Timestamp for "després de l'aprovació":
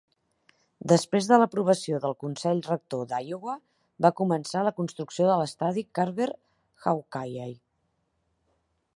0.91-1.97